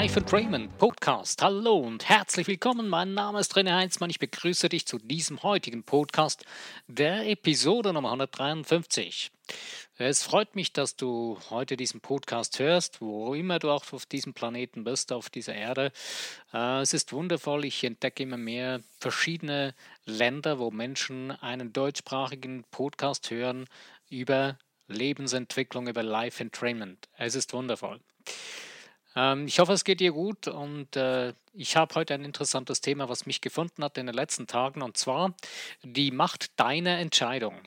[0.00, 1.42] Life and Raymond Podcast.
[1.42, 2.88] Hallo und herzlich willkommen.
[2.88, 4.10] Mein Name ist René Heinzmann.
[4.10, 6.44] Ich begrüße dich zu diesem heutigen Podcast,
[6.86, 9.32] der Episode Nummer 153.
[9.96, 14.34] Es freut mich, dass du heute diesen Podcast hörst, wo immer du auch auf diesem
[14.34, 15.90] Planeten bist, auf dieser Erde.
[16.54, 17.64] Äh, es ist wundervoll.
[17.64, 23.64] Ich entdecke immer mehr verschiedene Länder, wo Menschen einen deutschsprachigen Podcast hören
[24.08, 27.08] über Lebensentwicklung, über Life Entrainment.
[27.16, 27.98] Es ist wundervoll.
[29.18, 33.08] Ähm, ich hoffe, es geht dir gut und äh, ich habe heute ein interessantes Thema,
[33.08, 35.34] was mich gefunden hat in den letzten Tagen und zwar
[35.82, 37.60] die Macht deiner Entscheidung.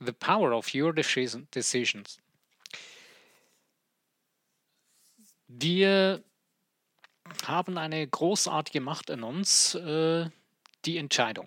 [0.00, 2.18] The power of your decisions.
[5.46, 6.24] Wir
[7.46, 10.28] haben eine großartige Macht in uns, äh,
[10.84, 11.46] die Entscheidung.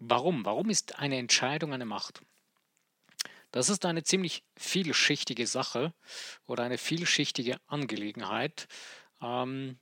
[0.00, 0.44] Warum?
[0.44, 2.22] Warum ist eine Entscheidung eine Macht?
[3.54, 5.94] Das ist eine ziemlich vielschichtige Sache
[6.44, 8.66] oder eine vielschichtige Angelegenheit.
[9.22, 9.78] Ähm,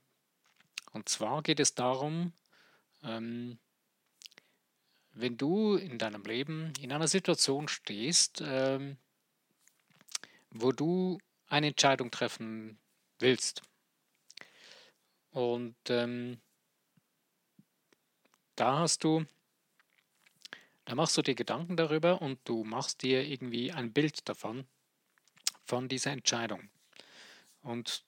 [0.92, 2.34] und zwar geht es darum,
[3.02, 3.58] ähm,
[5.14, 8.98] wenn du in deinem Leben in einer Situation stehst, ähm,
[10.50, 12.78] wo du eine Entscheidung treffen
[13.20, 13.62] willst.
[15.30, 16.36] Und da
[18.80, 19.24] hast du
[20.84, 24.66] da machst du dir Gedanken darüber und du machst dir irgendwie ein Bild davon,
[25.64, 26.68] von dieser Entscheidung.
[27.62, 28.04] Und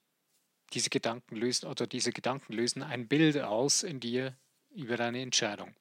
[0.73, 4.37] diese Gedanken lösen oder diese Gedanken lösen ein Bild aus in dir
[4.71, 5.75] über deine Entscheidung.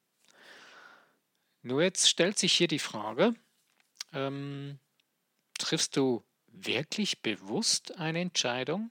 [1.62, 3.34] Nur jetzt stellt sich hier die Frage,
[4.12, 4.78] ähm,
[5.58, 8.90] triffst du wirklich bewusst eine Entscheidung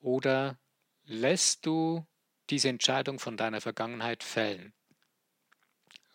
[0.00, 0.58] oder
[1.04, 2.04] lässt du
[2.50, 4.72] diese Entscheidung von deiner Vergangenheit fällen?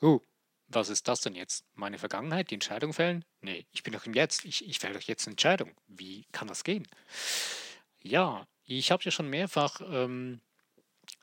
[0.02, 0.20] Uh,
[0.68, 1.66] was ist das denn jetzt?
[1.76, 3.24] Meine Vergangenheit, die Entscheidung fällen?
[3.42, 4.46] Nee, ich bin doch im Jetzt.
[4.46, 5.72] Ich, ich fälle doch jetzt eine Entscheidung.
[5.88, 6.88] Wie kann das gehen?
[8.04, 10.42] Ja, ich habe ja schon mehrfach ähm,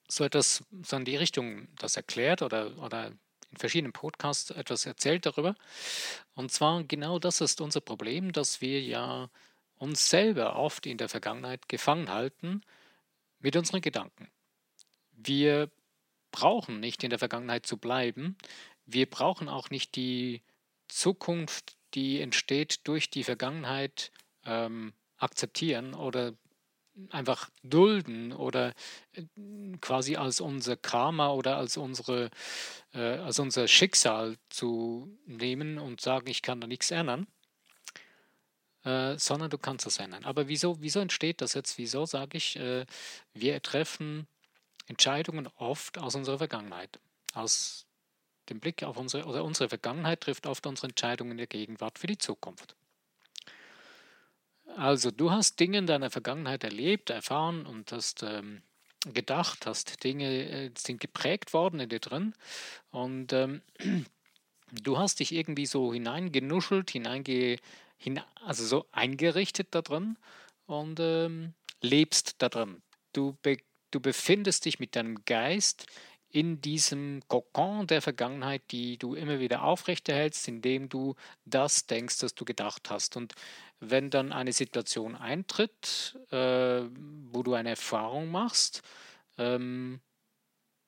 [0.08, 3.12] so etwas so in die Richtung das erklärt oder, oder
[3.50, 5.54] in verschiedenen Podcasts etwas erzählt darüber.
[6.34, 9.28] Und zwar genau das ist unser Problem, dass wir ja
[9.76, 12.62] uns selber oft in der Vergangenheit gefangen halten
[13.40, 14.30] mit unseren Gedanken.
[15.12, 15.70] Wir
[16.32, 18.36] brauchen nicht in der Vergangenheit zu bleiben
[18.86, 20.42] wir brauchen auch nicht die
[20.88, 24.10] Zukunft, die entsteht durch die Vergangenheit,
[24.44, 26.34] ähm, akzeptieren oder
[27.10, 28.74] einfach dulden oder
[29.12, 29.24] äh,
[29.80, 32.30] quasi als unser Karma oder als, unsere,
[32.92, 37.26] äh, als unser Schicksal zu nehmen und sagen, ich kann da nichts ändern,
[38.84, 40.24] äh, sondern du kannst das ändern.
[40.24, 41.78] Aber wieso, wieso entsteht das jetzt?
[41.78, 42.86] Wieso sage ich, äh,
[43.32, 44.28] wir treffen
[44.86, 47.00] Entscheidungen oft aus unserer Vergangenheit,
[47.32, 47.86] aus
[48.48, 52.18] den Blick auf unsere oder unsere Vergangenheit trifft oft unsere Entscheidungen der Gegenwart für die
[52.18, 52.76] Zukunft.
[54.76, 58.62] Also du hast Dinge in deiner Vergangenheit erlebt, erfahren und hast ähm,
[59.12, 62.34] gedacht, hast Dinge äh, sind geprägt worden in dir drin
[62.90, 63.62] und ähm,
[64.72, 67.58] du hast dich irgendwie so hineingenuschelt, hineinge,
[67.96, 70.18] hin, also so eingerichtet da drin
[70.66, 72.82] und ähm, lebst da drin.
[73.12, 73.58] Du, be,
[73.90, 75.86] du befindest dich mit deinem Geist
[76.34, 81.14] in diesem Kokon der Vergangenheit, die du immer wieder aufrechterhältst, indem du
[81.44, 83.16] das denkst, was du gedacht hast.
[83.16, 83.34] Und
[83.78, 86.82] wenn dann eine Situation eintritt, äh,
[87.30, 88.82] wo du eine Erfahrung machst,
[89.38, 90.00] ähm,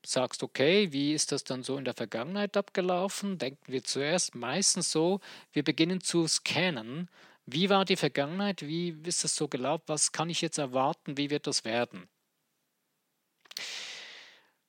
[0.05, 3.39] sagst, okay, wie ist das dann so in der Vergangenheit abgelaufen?
[3.39, 5.21] Denken wir zuerst meistens so,
[5.53, 7.09] wir beginnen zu scannen.
[7.47, 8.63] Wie war die Vergangenheit?
[8.63, 9.85] Wie ist es so gelaufen?
[9.87, 11.17] Was kann ich jetzt erwarten?
[11.17, 12.09] Wie wird das werden?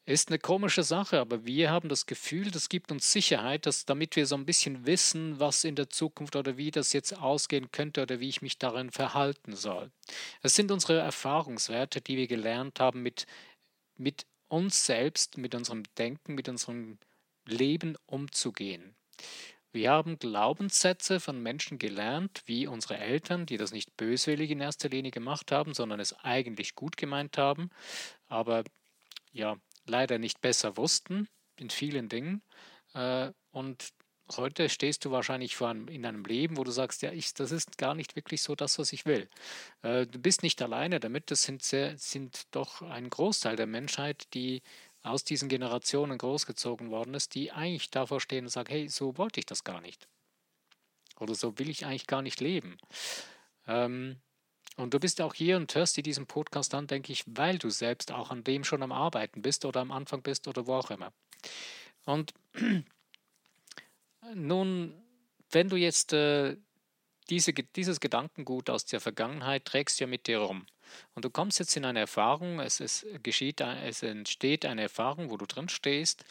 [0.07, 4.15] Ist eine komische Sache, aber wir haben das Gefühl, das gibt uns Sicherheit, dass damit
[4.15, 8.03] wir so ein bisschen wissen, was in der Zukunft oder wie das jetzt ausgehen könnte
[8.03, 9.91] oder wie ich mich darin verhalten soll.
[10.41, 13.27] Es sind unsere Erfahrungswerte, die wir gelernt haben, mit,
[13.97, 16.99] mit uns selbst, mit unserem Denken, mit unserem
[17.45, 18.95] Leben umzugehen.
[19.73, 24.87] Wir haben Glaubenssätze von Menschen gelernt, wie unsere Eltern, die das nicht böswillig in erster
[24.87, 27.71] Linie gemacht haben, sondern es eigentlich gut gemeint haben.
[28.29, 28.63] Aber
[29.33, 29.57] ja,
[29.89, 32.41] leider nicht besser wussten in vielen Dingen.
[32.93, 33.93] Äh, und
[34.35, 37.77] heute stehst du wahrscheinlich einem, in einem Leben, wo du sagst, ja, ich, das ist
[37.77, 39.29] gar nicht wirklich so das, was ich will.
[39.81, 44.33] Äh, du bist nicht alleine damit, das sind, sehr, sind doch ein Großteil der Menschheit,
[44.33, 44.61] die
[45.03, 49.39] aus diesen Generationen großgezogen worden ist, die eigentlich davor stehen und sagen, hey, so wollte
[49.39, 50.07] ich das gar nicht.
[51.19, 52.77] Oder so will ich eigentlich gar nicht leben.
[53.67, 54.17] Ähm,
[54.77, 57.69] und du bist auch hier und hörst dir diesen Podcast an, denke ich, weil du
[57.69, 60.91] selbst auch an dem schon am Arbeiten bist oder am Anfang bist oder wo auch
[60.91, 61.11] immer.
[62.05, 62.33] Und
[64.35, 64.93] nun,
[65.49, 66.57] wenn du jetzt äh,
[67.29, 70.65] diese, dieses Gedankengut aus der Vergangenheit trägst ja mit dir rum.
[71.15, 75.37] und du kommst jetzt in eine Erfahrung, es, es, geschieht, es entsteht eine Erfahrung, wo
[75.37, 76.23] du drin stehst,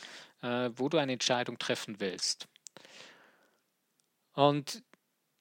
[0.43, 2.47] äh, wo du eine Entscheidung treffen willst.
[4.35, 4.83] Und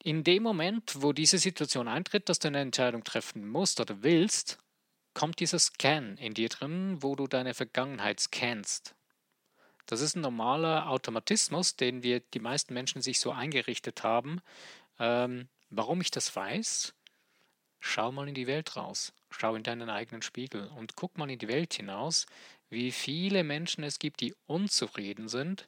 [0.06, 4.60] in dem Moment, wo diese Situation eintritt, dass du eine Entscheidung treffen musst oder willst,
[5.16, 8.94] kommt dieser Scan in dir drin, wo du deine Vergangenheit scannst.
[9.88, 14.42] Das ist ein normaler Automatismus, den wir die meisten Menschen sich so eingerichtet haben.
[15.00, 16.94] Ähm, warum ich das weiß?
[17.80, 19.12] Schau mal in die Welt raus.
[19.32, 22.28] Schau in deinen eigenen Spiegel und guck mal in die Welt hinaus,
[22.70, 25.68] wie viele Menschen es gibt, die unzufrieden sind.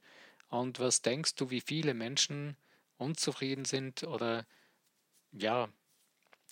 [0.50, 2.56] Und was denkst du, wie viele Menschen
[2.98, 4.46] unzufrieden sind oder
[5.32, 5.70] ja,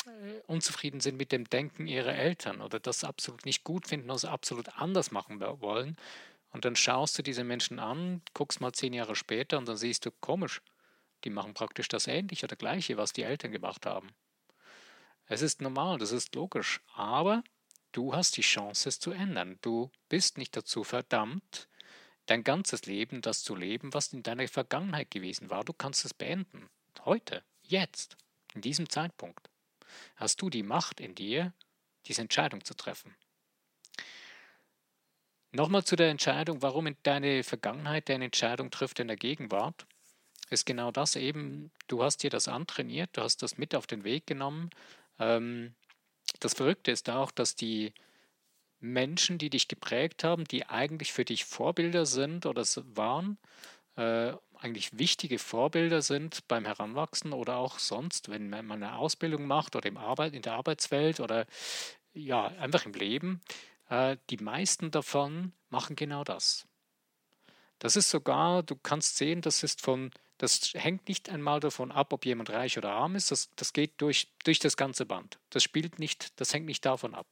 [0.06, 4.27] äh, unzufrieden sind mit dem Denken ihrer Eltern oder das absolut nicht gut finden, also
[4.27, 5.97] absolut anders machen wollen.
[6.51, 10.06] Und dann schaust du diese Menschen an, guckst mal zehn Jahre später und dann siehst
[10.06, 10.62] du, komisch,
[11.24, 14.09] die machen praktisch das Ähnliche oder Gleiche, was die Eltern gemacht haben.
[15.27, 17.44] Es ist normal, das ist logisch, aber
[17.92, 19.57] du hast die Chance, es zu ändern.
[19.62, 21.68] Du bist nicht dazu verdammt,
[22.25, 25.63] dein ganzes Leben das zu leben, was in deiner Vergangenheit gewesen war.
[25.63, 26.69] Du kannst es beenden.
[27.04, 28.18] Heute, jetzt,
[28.54, 29.50] in diesem Zeitpunkt
[30.16, 31.54] hast du die Macht in dir,
[32.07, 33.16] diese Entscheidung zu treffen.
[35.51, 39.86] Nochmal zu der Entscheidung, warum deine Vergangenheit deine Entscheidung trifft in der Gegenwart,
[40.50, 44.04] ist genau das eben, du hast dir das antrainiert, du hast das mit auf den
[44.04, 44.69] Weg genommen.
[45.18, 45.74] Ähm,
[46.39, 47.94] das Verrückte ist auch, dass die
[48.80, 52.63] Menschen, die dich geprägt haben, die eigentlich für dich Vorbilder sind oder
[52.95, 53.38] waren,
[53.95, 59.75] äh, eigentlich wichtige Vorbilder sind beim Heranwachsen oder auch sonst, wenn man eine Ausbildung macht
[59.75, 61.45] oder im Arbeit, in der Arbeitswelt oder
[62.13, 63.42] ja, einfach im Leben.
[63.89, 66.68] Äh, die meisten davon machen genau das.
[67.80, 72.13] Das ist sogar, du kannst sehen, das ist von, das hängt nicht einmal davon ab,
[72.13, 73.31] ob jemand reich oder arm ist.
[73.31, 75.39] Das, das geht durch, durch das ganze Band.
[75.50, 77.28] Das spielt nicht, das hängt nicht davon ab.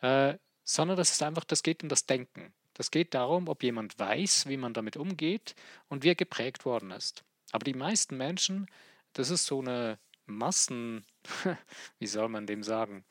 [0.00, 2.52] Äh, sondern das ist einfach, das geht um das Denken.
[2.74, 5.54] Das geht darum, ob jemand weiß, wie man damit umgeht
[5.88, 7.24] und wie er geprägt worden ist.
[7.52, 8.66] Aber die meisten Menschen,
[9.14, 11.06] das ist so eine Massen,
[11.98, 13.04] wie soll man dem sagen?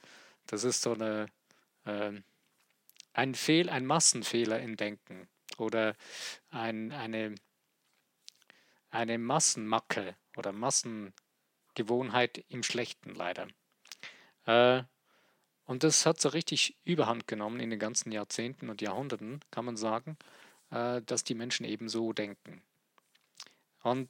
[0.45, 1.27] Das ist so eine,
[1.85, 2.11] äh,
[3.13, 5.27] ein, Fehl, ein Massenfehler im Denken
[5.57, 5.95] oder
[6.49, 7.33] ein, eine,
[8.91, 13.47] eine Massenmacke oder Massengewohnheit im Schlechten leider.
[14.45, 14.83] Äh,
[15.65, 19.77] und das hat so richtig Überhand genommen in den ganzen Jahrzehnten und Jahrhunderten, kann man
[19.77, 20.17] sagen,
[20.71, 22.61] äh, dass die Menschen eben so denken.
[23.81, 24.09] Und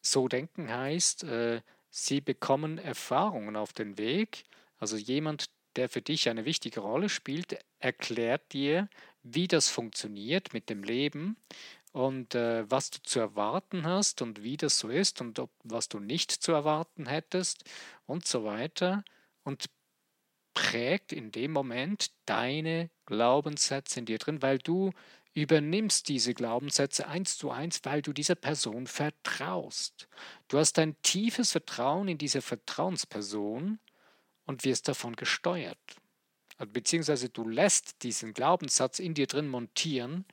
[0.00, 1.60] so denken heißt, äh,
[1.90, 4.44] sie bekommen Erfahrungen auf den Weg.
[4.78, 8.88] Also jemand, der für dich eine wichtige Rolle spielt, erklärt dir,
[9.22, 11.36] wie das funktioniert mit dem Leben
[11.92, 15.88] und äh, was du zu erwarten hast und wie das so ist und ob, was
[15.88, 17.64] du nicht zu erwarten hättest
[18.06, 19.04] und so weiter.
[19.44, 19.66] Und
[20.58, 24.90] prägt in dem Moment deine Glaubenssätze in dir drin, weil du
[25.32, 30.08] übernimmst diese Glaubenssätze eins zu eins, weil du dieser Person vertraust.
[30.48, 33.78] Du hast ein tiefes Vertrauen in diese Vertrauensperson
[34.46, 35.78] und wirst davon gesteuert.
[36.56, 40.24] Also beziehungsweise du lässt diesen Glaubenssatz in dir drin montieren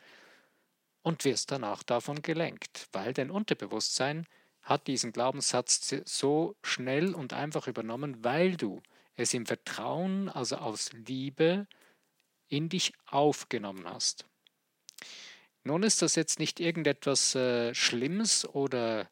[1.04, 4.26] und wirst danach davon gelenkt, weil dein Unterbewusstsein
[4.64, 8.81] hat diesen Glaubenssatz so schnell und einfach übernommen, weil du
[9.16, 11.68] es im Vertrauen, also aus Liebe,
[12.48, 14.26] in dich aufgenommen hast.
[15.64, 19.10] Nun ist das jetzt nicht irgendetwas äh, Schlimmes oder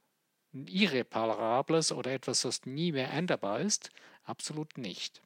[0.53, 3.89] Irreparables oder etwas, was nie mehr änderbar ist.
[4.23, 5.21] Absolut nicht.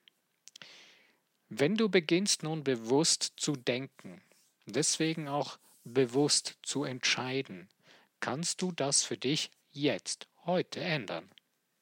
[1.50, 4.22] Wenn du beginnst nun bewusst zu denken,
[4.66, 7.68] deswegen auch bewusst zu entscheiden,
[8.20, 11.30] kannst du das für dich jetzt, heute ändern.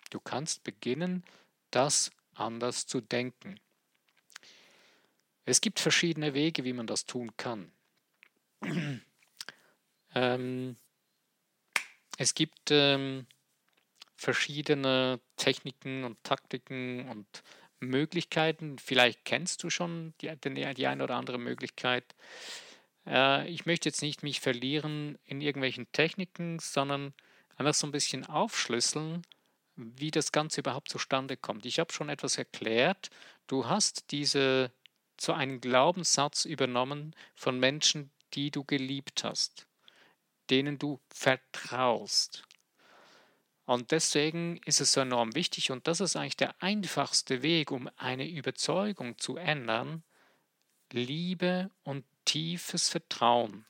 [0.10, 1.24] Du kannst beginnen,
[1.72, 3.60] das anders zu denken.
[5.46, 7.72] Es gibt verschiedene Wege, wie man das tun kann.
[10.16, 10.78] ähm,
[12.18, 13.28] es gibt ähm,
[14.16, 17.44] verschiedene Techniken und Taktiken und
[17.80, 18.80] Möglichkeiten.
[18.80, 22.16] Vielleicht kennst du schon die, die, die eine oder andere Möglichkeit.
[23.06, 27.14] Äh, ich möchte jetzt nicht mich verlieren in irgendwelchen Techniken, sondern
[27.58, 29.22] einfach so ein bisschen aufschlüsseln,
[29.76, 31.66] wie das Ganze überhaupt zustande kommt.
[31.66, 33.10] Ich habe schon etwas erklärt.
[33.48, 34.72] Du hast diese
[35.20, 39.68] so einen Glaubenssatz übernommen von Menschen, die du geliebt hast,
[40.50, 42.44] denen du vertraust.
[43.66, 47.90] Und deswegen ist es so enorm wichtig und das ist eigentlich der einfachste Weg, um
[47.98, 50.04] eine Überzeugung zu ändern,
[50.92, 53.66] Liebe und tiefes Vertrauen.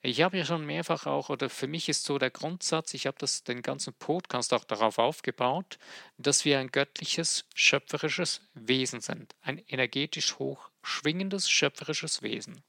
[0.00, 3.18] Ich habe ja schon mehrfach auch, oder für mich ist so der Grundsatz, ich habe
[3.18, 5.78] das den ganzen Podcast auch darauf aufgebaut,
[6.18, 12.62] dass wir ein göttliches, schöpferisches Wesen sind, ein energetisch hoch schwingendes, schöpferisches Wesen.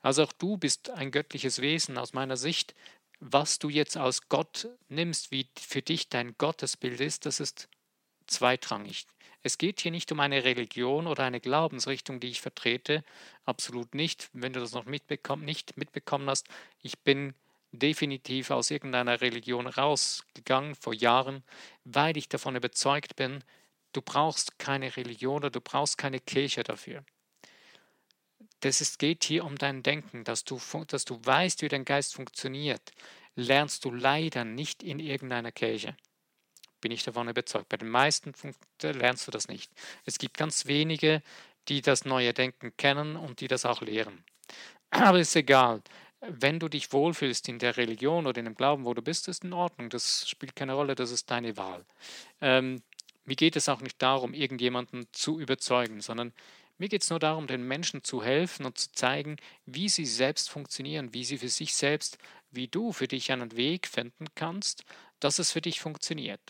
[0.00, 2.74] Also auch du bist ein göttliches Wesen aus meiner Sicht.
[3.20, 7.68] Was du jetzt aus Gott nimmst, wie für dich dein Gottesbild ist, das ist
[8.26, 9.06] zweitrangig.
[9.42, 13.02] Es geht hier nicht um eine Religion oder eine Glaubensrichtung, die ich vertrete.
[13.44, 14.28] Absolut nicht.
[14.32, 16.46] Wenn du das noch mitbekomm nicht mitbekommen hast,
[16.82, 17.34] ich bin
[17.72, 21.42] definitiv aus irgendeiner Religion rausgegangen vor Jahren,
[21.84, 23.42] weil ich davon überzeugt bin,
[23.92, 27.04] du brauchst keine Religion oder du brauchst keine Kirche dafür.
[28.60, 32.14] Das ist, geht hier um dein Denken, dass du, dass du weißt, wie dein Geist
[32.14, 32.92] funktioniert,
[33.36, 35.96] lernst du leider nicht in irgendeiner Kirche
[36.80, 37.68] bin ich davon überzeugt.
[37.68, 38.32] Bei den meisten
[38.82, 39.70] lernst du das nicht.
[40.04, 41.22] Es gibt ganz wenige,
[41.68, 44.24] die das neue Denken kennen und die das auch lehren.
[44.90, 45.82] Aber ist egal.
[46.20, 49.44] Wenn du dich wohlfühlst in der Religion oder in dem Glauben, wo du bist, ist
[49.44, 49.88] in Ordnung.
[49.88, 51.84] Das spielt keine Rolle, das ist deine Wahl.
[52.40, 52.82] Ähm,
[53.24, 56.32] mir geht es auch nicht darum, irgendjemanden zu überzeugen, sondern
[56.78, 60.50] mir geht es nur darum, den Menschen zu helfen und zu zeigen, wie sie selbst
[60.50, 62.18] funktionieren, wie sie für sich selbst,
[62.50, 64.84] wie du für dich einen Weg finden kannst,
[65.20, 66.40] dass es für dich funktioniert.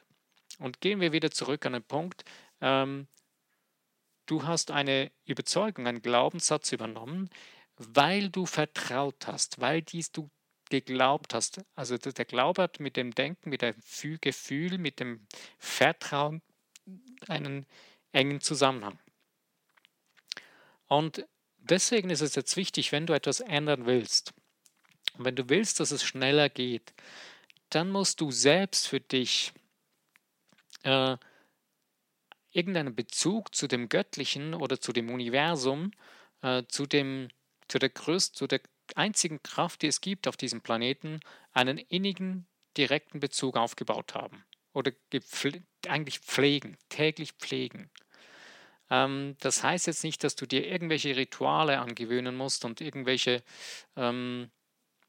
[0.60, 2.24] Und gehen wir wieder zurück an den Punkt,
[2.60, 3.08] ähm,
[4.26, 7.30] du hast eine Überzeugung, einen Glaubenssatz übernommen,
[7.76, 10.30] weil du vertraut hast, weil dies du
[10.68, 11.62] geglaubt hast.
[11.74, 13.74] Also der Glaube hat mit dem Denken, mit dem
[14.20, 15.26] Gefühl, mit dem
[15.58, 16.42] Vertrauen
[17.26, 17.66] einen
[18.12, 18.98] engen Zusammenhang.
[20.86, 21.26] Und
[21.56, 24.34] deswegen ist es jetzt wichtig, wenn du etwas ändern willst,
[25.14, 26.94] und wenn du willst, dass es schneller geht,
[27.70, 29.52] dann musst du selbst für dich
[30.82, 31.16] äh,
[32.52, 35.92] irgendeinen Bezug zu dem Göttlichen oder zu dem Universum,
[36.42, 37.28] äh, zu, dem,
[37.68, 38.60] zu, der größten, zu der
[38.96, 41.20] einzigen Kraft, die es gibt auf diesem Planeten,
[41.52, 42.46] einen innigen,
[42.76, 44.44] direkten Bezug aufgebaut haben.
[44.72, 44.92] Oder
[45.88, 47.90] eigentlich pflegen, täglich pflegen.
[48.90, 53.42] Ähm, das heißt jetzt nicht, dass du dir irgendwelche Rituale angewöhnen musst und irgendwelche
[53.96, 54.50] ähm,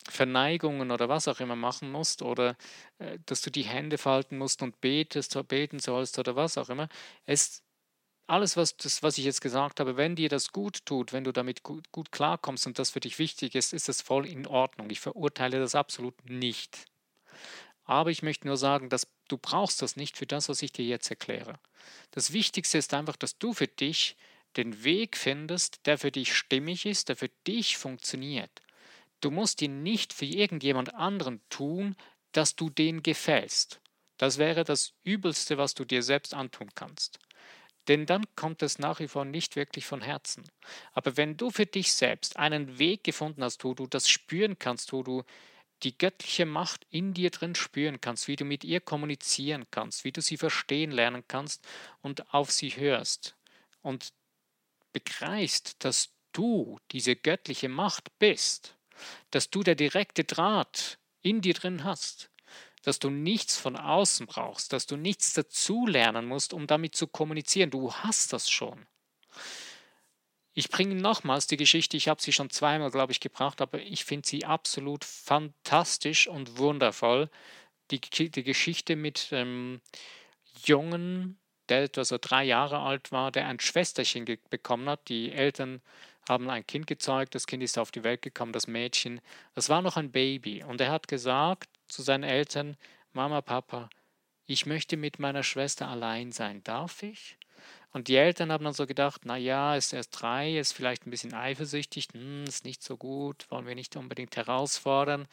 [0.10, 2.56] Verneigungen oder was auch immer machen musst oder
[3.00, 6.90] äh, dass du die Hände falten musst und betest, beten sollst oder was auch immer.
[7.26, 7.64] Es,
[8.28, 11.34] alles, was, das, was ich jetzt gesagt habe, wenn dir das gut tut, wenn du
[11.34, 14.90] damit gut, gut klarkommst und das für dich wichtig ist, ist das voll in Ordnung.
[14.90, 16.86] Ich verurteile das absolut nicht.
[17.84, 20.86] Aber ich möchte nur sagen, dass du brauchst das nicht für das, was ich dir
[20.86, 21.60] jetzt erkläre.
[22.12, 24.16] Das Wichtigste ist einfach, dass du für dich
[24.56, 28.62] den Weg findest, der für dich stimmig ist, der für dich funktioniert.
[29.22, 31.96] Du musst ihn nicht für irgendjemand anderen tun,
[32.32, 33.80] dass du den gefällst.
[34.18, 37.20] Das wäre das Übelste, was du dir selbst antun kannst.
[37.88, 40.44] Denn dann kommt es nach wie vor nicht wirklich von Herzen.
[40.92, 44.94] Aber wenn du für dich selbst einen Weg gefunden hast, wo du das spüren kannst,
[44.94, 45.24] wo du
[45.84, 50.12] die göttliche Macht in dir drin spüren kannst, wie du mit ihr kommunizieren kannst, wie
[50.12, 51.68] du sie verstehen lernen kannst
[52.02, 53.36] und auf sie hörst
[53.82, 54.14] und
[54.94, 58.78] begreifst, dass du diese göttliche Macht bist,
[59.32, 62.30] dass du der direkte Draht in dir drin hast,
[62.84, 67.70] dass du nichts von außen brauchst, dass du nichts dazulernen musst, um damit zu kommunizieren.
[67.70, 68.88] Du hast das schon.
[70.54, 74.04] Ich bringe nochmals die Geschichte, ich habe sie schon zweimal, glaube ich, gebracht, aber ich
[74.04, 77.30] finde sie absolut fantastisch und wundervoll.
[77.90, 79.82] Die, die Geschichte mit dem
[80.66, 81.40] Jungen,
[81.70, 85.08] der etwa so drei Jahre alt war, der ein Schwesterchen bekommen hat.
[85.08, 85.82] Die Eltern
[86.32, 89.20] haben ein Kind gezeugt, das Kind ist auf die Welt gekommen, das Mädchen,
[89.54, 90.64] das war noch ein Baby.
[90.64, 92.78] Und er hat gesagt zu seinen Eltern,
[93.12, 93.90] Mama, Papa,
[94.46, 97.38] ich möchte mit meiner Schwester allein sein, darf ich?
[97.92, 101.10] Und die Eltern haben dann so gedacht, na ja, ist erst drei, ist vielleicht ein
[101.10, 105.28] bisschen eifersüchtig, hm, ist nicht so gut, wollen wir nicht unbedingt herausfordern,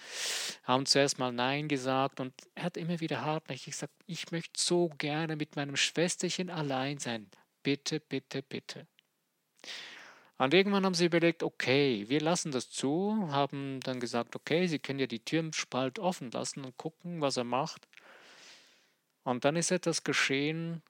[0.64, 4.88] haben zuerst mal Nein gesagt und er hat immer wieder hartnäckig gesagt, ich möchte so
[4.98, 7.30] gerne mit meinem Schwesterchen allein sein,
[7.62, 8.88] bitte, bitte, bitte.
[10.38, 14.78] Und irgendwann haben sie überlegt, okay, wir lassen das zu, haben dann gesagt, okay, sie
[14.78, 17.88] können ja die Türspalt offen lassen und gucken, was er macht.
[19.24, 20.80] Und dann ist etwas geschehen,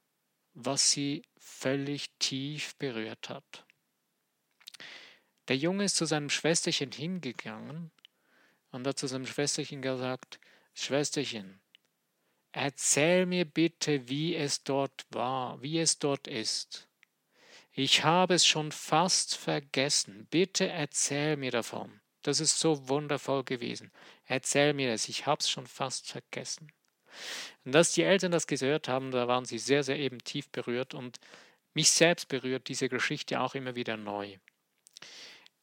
[0.52, 3.64] was sie völlig tief berührt hat.
[5.48, 7.90] Der Junge ist zu seinem Schwesterchen hingegangen
[8.70, 10.38] und hat zu seinem Schwesterchen gesagt,
[10.74, 11.58] Schwesterchen,
[12.52, 16.87] erzähl mir bitte, wie es dort war, wie es dort ist.
[17.72, 20.26] Ich habe es schon fast vergessen.
[20.30, 22.00] Bitte erzähl mir davon.
[22.22, 23.92] Das ist so wundervoll gewesen.
[24.26, 25.08] Erzähl mir das.
[25.08, 26.72] Ich habe es schon fast vergessen.
[27.64, 30.94] Und als die Eltern das gehört haben, da waren sie sehr, sehr eben tief berührt
[30.94, 31.18] und
[31.74, 34.38] mich selbst berührt diese Geschichte auch immer wieder neu.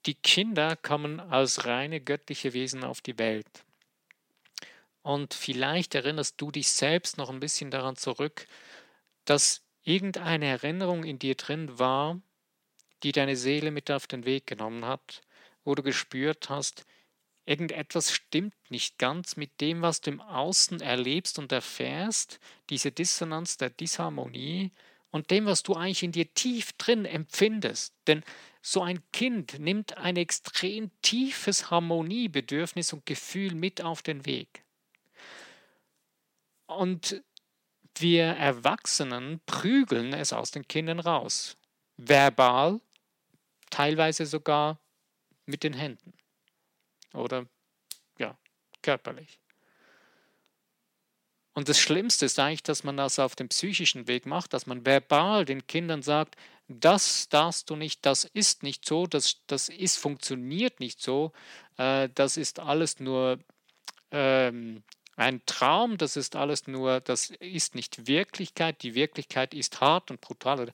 [0.06, 3.66] die Kinder kommen als reine göttliche Wesen auf die Welt.
[5.02, 8.48] Und vielleicht erinnerst du dich selbst noch ein bisschen daran zurück,
[9.26, 12.20] dass irgendeine Erinnerung in dir drin war,
[13.04, 15.22] die deine Seele mit auf den Weg genommen hat,
[15.64, 16.86] wo du gespürt hast,
[17.46, 22.40] irgendetwas stimmt nicht ganz mit dem, was du im Außen erlebst und erfährst,
[22.70, 24.72] diese Dissonanz der Disharmonie
[25.12, 27.94] und dem, was du eigentlich in dir tief drin empfindest.
[28.08, 28.24] Denn
[28.62, 34.64] so ein Kind nimmt ein extrem tiefes Harmoniebedürfnis und Gefühl mit auf den Weg.
[36.66, 37.24] Und
[38.02, 41.58] wir Erwachsenen prügeln es aus den Kindern raus.
[41.98, 42.82] Verbal,
[43.70, 44.80] teilweise sogar
[45.46, 46.14] mit den Händen.
[47.14, 47.46] Oder
[48.18, 48.38] ja,
[48.82, 49.40] körperlich.
[51.54, 54.86] Und das Schlimmste ist eigentlich, dass man das auf dem psychischen Weg macht, dass man
[54.86, 56.36] verbal den Kindern sagt,
[56.68, 61.32] das darfst du nicht, das ist nicht so, das, das ist, funktioniert nicht so,
[61.78, 63.40] äh, das ist alles nur
[64.12, 64.84] ähm,
[65.18, 70.20] ein Traum, das ist alles nur, das ist nicht Wirklichkeit, die Wirklichkeit ist hart und
[70.20, 70.72] brutal.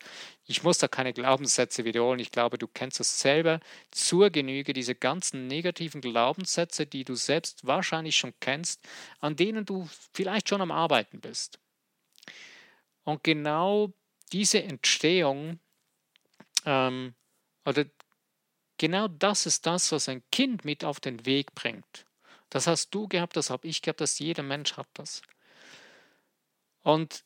[0.48, 3.60] Ich muss da keine Glaubenssätze wiederholen, ich glaube, du kennst es selber
[3.92, 8.82] zur Genüge, diese ganzen negativen Glaubenssätze, die du selbst wahrscheinlich schon kennst,
[9.20, 11.60] an denen du vielleicht schon am Arbeiten bist.
[13.04, 13.94] Und genau
[14.32, 15.60] diese Entstehung,
[16.66, 17.14] ähm,
[17.66, 17.86] oder
[18.78, 22.06] genau das ist das, was ein Kind mit auf den Weg bringt.
[22.52, 25.24] Das hast du gehabt, das habe ich gehabt, das jeder Mensch hat das.
[26.84, 27.24] Und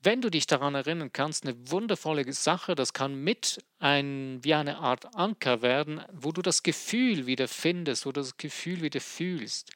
[0.00, 4.78] wenn du dich daran erinnern kannst, eine wundervolle Sache, das kann mit ein, wie eine
[4.78, 9.72] Art Anker werden, wo du das Gefühl wieder findest, wo du das Gefühl wieder fühlst,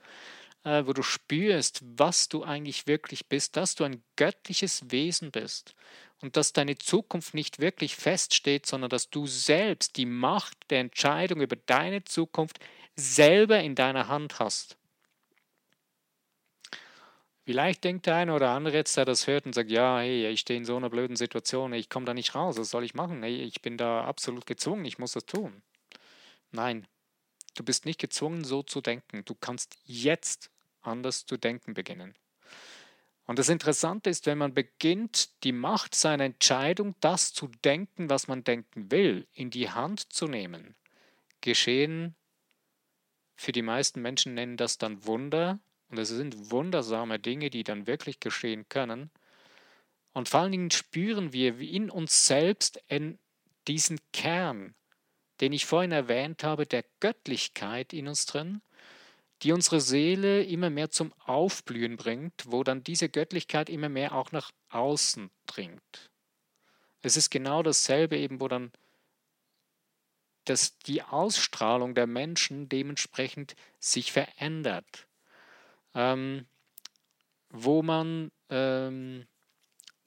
[0.64, 5.74] äh, wo du spürst, was du eigentlich wirklich bist, dass du ein göttliches Wesen bist
[6.20, 11.40] und dass deine Zukunft nicht wirklich feststeht, sondern dass du selbst die Macht der Entscheidung
[11.40, 12.58] über deine Zukunft
[12.96, 14.76] selber in deiner Hand hast.
[17.44, 20.40] Vielleicht denkt der eine oder andere jetzt, der das hört und sagt, ja, hey, ich
[20.40, 23.22] stehe in so einer blöden Situation, ich komme da nicht raus, was soll ich machen?
[23.22, 25.62] Hey, ich bin da absolut gezwungen, ich muss das tun.
[26.50, 26.88] Nein,
[27.54, 29.24] du bist nicht gezwungen, so zu denken.
[29.24, 30.50] Du kannst jetzt
[30.82, 32.14] anders zu denken beginnen.
[33.26, 38.26] Und das Interessante ist, wenn man beginnt, die Macht seiner Entscheidung, das zu denken, was
[38.26, 40.74] man denken will, in die Hand zu nehmen,
[41.40, 42.16] geschehen
[43.36, 45.60] für die meisten Menschen nennen das dann Wunder.
[45.88, 49.10] Und es sind wundersame Dinge, die dann wirklich geschehen können.
[50.12, 53.18] Und vor allen Dingen spüren wir in uns selbst in
[53.68, 54.74] diesen Kern,
[55.40, 58.62] den ich vorhin erwähnt habe, der Göttlichkeit in uns drin,
[59.42, 64.32] die unsere Seele immer mehr zum Aufblühen bringt, wo dann diese Göttlichkeit immer mehr auch
[64.32, 66.10] nach außen dringt.
[67.02, 68.72] Es ist genau dasselbe eben, wo dann
[70.46, 75.06] dass die Ausstrahlung der Menschen dementsprechend sich verändert.
[75.94, 76.46] Ähm,
[77.50, 79.26] wo man ähm,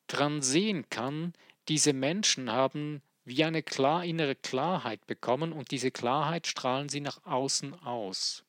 [0.07, 1.33] dran sehen kann,
[1.67, 7.23] diese Menschen haben wie eine klar, innere Klarheit bekommen und diese Klarheit strahlen sie nach
[7.25, 8.43] außen aus.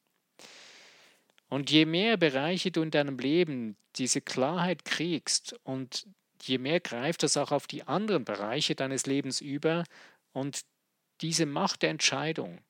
[1.49, 6.07] Und je mehr Bereiche du in deinem Leben diese Klarheit kriegst und
[6.43, 9.85] je mehr greift das auch auf die anderen Bereiche deines Lebens über
[10.33, 10.63] und
[11.21, 12.61] diese Macht der Entscheidung,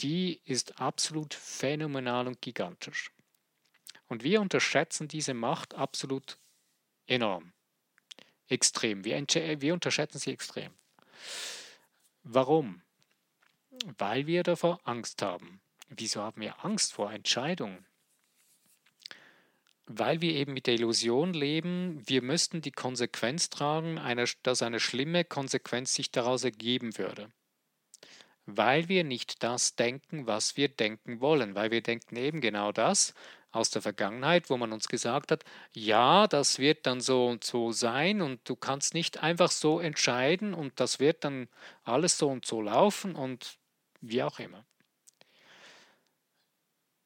[0.00, 3.10] die ist absolut phänomenal und gigantisch.
[4.06, 6.38] Und wir unterschätzen diese Macht absolut
[7.06, 7.52] enorm.
[8.48, 9.04] Extrem.
[9.04, 9.16] Wir,
[9.60, 10.72] wir unterschätzen sie extrem.
[12.22, 12.82] Warum?
[13.98, 15.60] Weil wir davor Angst haben.
[15.88, 17.86] Wieso haben wir Angst vor Entscheidungen?
[19.86, 24.00] Weil wir eben mit der Illusion leben, wir müssten die Konsequenz tragen,
[24.42, 27.30] dass eine schlimme Konsequenz sich daraus ergeben würde
[28.46, 33.14] weil wir nicht das denken, was wir denken wollen, weil wir denken eben genau das
[33.52, 37.72] aus der Vergangenheit, wo man uns gesagt hat, ja, das wird dann so und so
[37.72, 41.48] sein und du kannst nicht einfach so entscheiden und das wird dann
[41.84, 43.58] alles so und so laufen und
[44.00, 44.64] wie auch immer.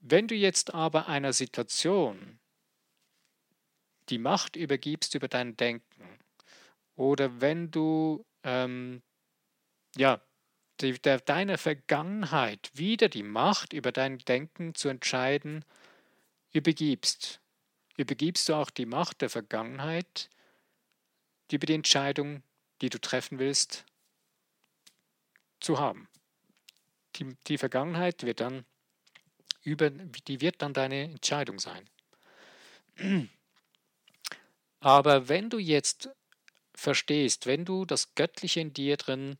[0.00, 2.38] Wenn du jetzt aber einer Situation
[4.08, 6.18] die Macht übergibst über dein Denken
[6.96, 9.02] oder wenn du ähm,
[9.96, 10.20] ja,
[10.80, 15.64] die, der, deiner Vergangenheit wieder die Macht über dein Denken zu entscheiden
[16.52, 17.40] übergibst,
[17.96, 20.30] übergibst du auch die Macht der Vergangenheit
[21.50, 22.42] über die Entscheidung,
[22.80, 23.84] die du treffen willst,
[25.60, 26.08] zu haben.
[27.16, 28.64] Die, die Vergangenheit wird dann
[29.62, 31.88] über, die wird dann deine Entscheidung sein.
[34.80, 36.10] Aber wenn du jetzt
[36.74, 39.36] verstehst, wenn du das Göttliche in dir drin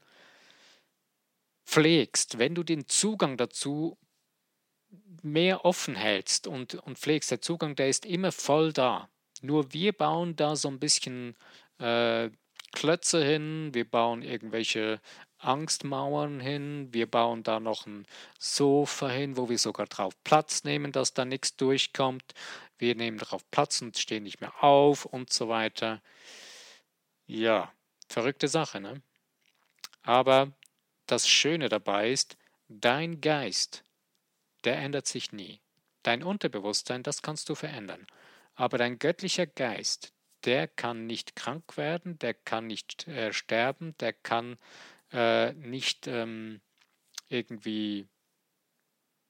[1.68, 3.98] pflegst, wenn du den Zugang dazu
[5.22, 9.10] mehr offen hältst und, und pflegst, der Zugang, der ist immer voll da.
[9.42, 11.36] Nur wir bauen da so ein bisschen
[11.78, 12.30] äh,
[12.72, 15.00] Klötze hin, wir bauen irgendwelche
[15.36, 18.06] Angstmauern hin, wir bauen da noch ein
[18.38, 22.34] Sofa hin, wo wir sogar drauf Platz nehmen, dass da nichts durchkommt.
[22.78, 26.00] Wir nehmen darauf Platz und stehen nicht mehr auf und so weiter.
[27.26, 27.70] Ja,
[28.08, 29.02] verrückte Sache, ne?
[30.02, 30.52] Aber
[31.10, 32.36] das Schöne dabei ist,
[32.68, 33.82] dein Geist,
[34.64, 35.60] der ändert sich nie.
[36.02, 38.06] Dein Unterbewusstsein, das kannst du verändern.
[38.54, 40.12] Aber dein göttlicher Geist,
[40.44, 44.58] der kann nicht krank werden, der kann nicht äh, sterben, der kann
[45.12, 46.60] äh, nicht ähm,
[47.28, 48.06] irgendwie,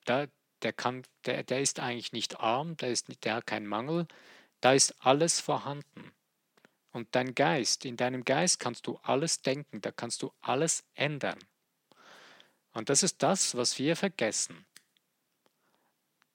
[0.05, 0.27] da,
[0.63, 4.07] der, kann, der, der ist eigentlich nicht arm, der, ist nicht, der hat keinen Mangel,
[4.61, 6.13] da ist alles vorhanden.
[6.91, 11.39] Und dein Geist, in deinem Geist kannst du alles denken, da kannst du alles ändern.
[12.79, 14.65] Und das ist das, was wir vergessen.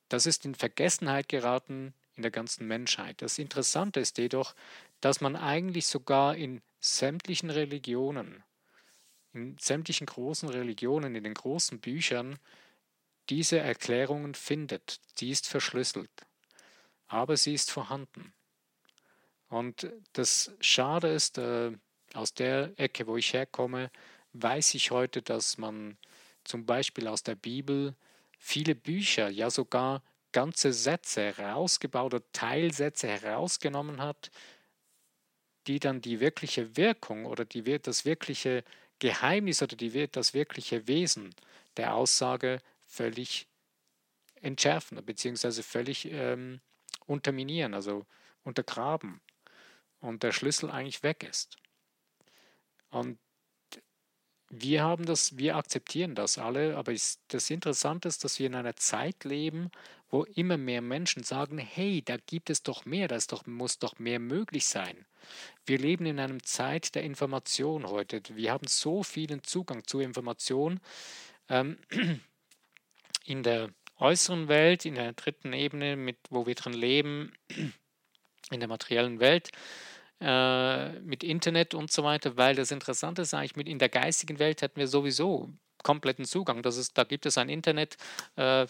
[0.10, 3.22] Das ist in Vergessenheit geraten in der ganzen Menschheit.
[3.22, 4.54] Das Interessante ist jedoch,
[5.00, 8.44] dass man eigentlich sogar in sämtlichen Religionen,
[9.32, 12.38] in sämtlichen großen Religionen, in den großen Büchern
[13.30, 15.00] diese Erklärungen findet.
[15.16, 16.12] Sie ist verschlüsselt,
[17.08, 18.34] aber sie ist vorhanden.
[19.48, 21.72] Und das Schade ist, äh,
[22.14, 23.90] aus der Ecke, wo ich herkomme,
[24.34, 25.98] weiß ich heute, dass man
[26.44, 27.96] zum Beispiel aus der Bibel
[28.38, 34.32] viele Bücher, ja sogar ganze Sätze herausgebaut oder Teilsätze herausgenommen hat,
[35.68, 38.64] die dann die wirkliche Wirkung oder die, das wirkliche
[39.00, 41.34] Geheimnis oder die, das wirkliche Wesen
[41.78, 43.48] der Aussage völlig
[44.42, 45.62] entschärfen bzw.
[45.62, 46.60] völlig ähm,
[47.06, 48.06] unterminieren, also
[48.44, 49.22] untergraben
[50.02, 51.58] und der Schlüssel eigentlich weg ist.
[52.90, 53.18] Und
[54.56, 56.94] wir haben das, wir akzeptieren das alle, aber
[57.28, 59.72] das Interessante ist, dass wir in einer Zeit leben,
[60.10, 63.98] wo immer mehr Menschen sagen, hey, da gibt es doch mehr, da doch, muss doch
[63.98, 65.06] mehr möglich sein.
[65.66, 68.22] Wir leben in einer Zeit der Information heute.
[68.30, 70.80] Wir haben so vielen Zugang zu Information
[71.50, 71.78] ähm,
[73.26, 77.34] in der äußeren Welt, in der dritten Ebene, mit, wo wir drin leben,
[78.52, 79.50] in der materiellen Welt
[80.24, 84.40] äh, mit Internet und so weiter, weil das Interessante ist eigentlich, mit in der geistigen
[84.40, 85.52] Welt hätten wir sowieso
[85.84, 86.64] kompletten Zugang.
[86.64, 87.98] Das ist, da gibt es ein Internet,
[88.38, 88.66] äh,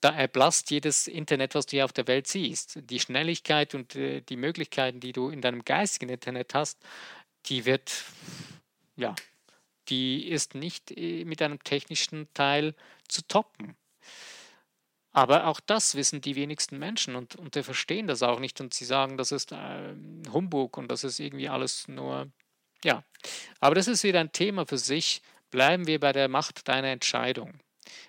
[0.00, 2.78] da erblasst jedes Internet, was du hier auf der Welt siehst.
[2.90, 6.78] Die Schnelligkeit und äh, die Möglichkeiten, die du in deinem geistigen Internet hast,
[7.46, 7.92] die wird,
[8.96, 9.14] ja,
[9.88, 12.74] die ist nicht äh, mit einem technischen Teil
[13.08, 13.76] zu toppen.
[15.12, 18.72] Aber auch das wissen die wenigsten Menschen und, und die verstehen das auch nicht und
[18.72, 19.94] sie sagen, das ist äh,
[20.32, 22.30] Humbug und das ist irgendwie alles nur,
[22.82, 23.04] ja.
[23.60, 25.22] Aber das ist wieder ein Thema für sich.
[25.50, 27.60] Bleiben wir bei der Macht deiner Entscheidung.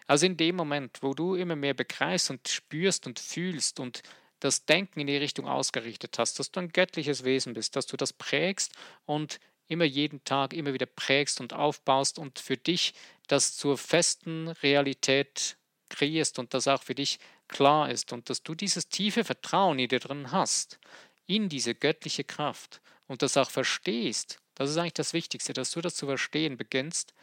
[0.08, 4.02] Also in dem Moment, wo du immer mehr begreifst und spürst und fühlst und
[4.40, 7.98] das Denken in die Richtung ausgerichtet hast, dass du ein göttliches Wesen bist, dass du
[7.98, 8.74] das prägst
[9.06, 12.94] und immer jeden Tag immer wieder prägst und aufbaust und für dich
[13.28, 15.58] das zur festen Realität
[15.94, 19.88] kreierst und das auch für dich klar ist und dass du dieses tiefe Vertrauen in
[19.88, 20.80] dir drin hast,
[21.26, 25.82] in diese göttliche Kraft und das auch verstehst, das ist eigentlich das Wichtigste, dass du
[25.82, 27.14] das zu verstehen beginnst,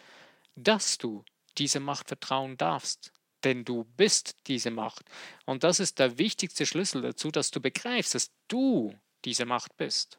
[0.57, 1.25] dass du
[1.59, 3.13] diese Macht vertrauen darfst,
[3.45, 5.05] denn du bist diese Macht.
[5.47, 10.19] Und das ist der wichtigste Schlüssel dazu, dass du begreifst, dass du diese Macht bist.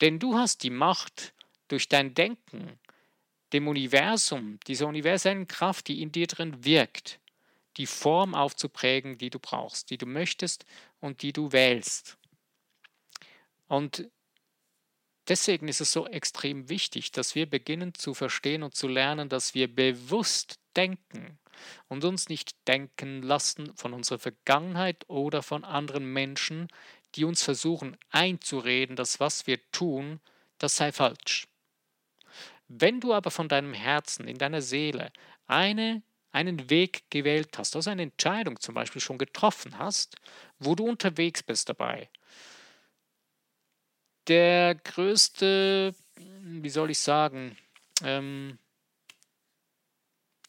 [0.00, 1.34] Denn du hast die Macht
[1.68, 2.78] durch dein Denken,
[3.52, 7.18] dem Universum, dieser universellen Kraft, die in dir drin wirkt,
[7.78, 10.66] die Form aufzuprägen, die du brauchst, die du möchtest
[11.00, 12.18] und die du wählst.
[13.68, 14.08] Und
[15.28, 19.54] deswegen ist es so extrem wichtig, dass wir beginnen zu verstehen und zu lernen, dass
[19.54, 21.38] wir bewusst denken
[21.88, 26.68] und uns nicht denken lassen von unserer Vergangenheit oder von anderen Menschen,
[27.14, 30.20] die uns versuchen einzureden, dass was wir tun,
[30.58, 31.46] das sei falsch.
[32.68, 35.10] Wenn du aber von deinem Herzen, in deiner Seele
[35.46, 36.02] eine
[36.38, 40.16] einen Weg gewählt hast, also eine Entscheidung zum Beispiel schon getroffen hast,
[40.60, 42.08] wo du unterwegs bist dabei.
[44.28, 47.56] Der größte, wie soll ich sagen,
[48.04, 48.58] ähm,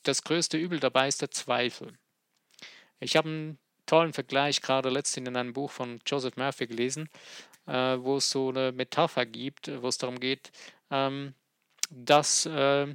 [0.04, 1.98] das größte Übel dabei ist der Zweifel.
[3.00, 7.10] Ich habe einen tollen Vergleich gerade letztens in einem Buch von Joseph Murphy gelesen,
[7.66, 10.52] äh, wo es so eine Metapher gibt, wo es darum geht,
[10.92, 11.34] ähm,
[11.90, 12.94] dass äh,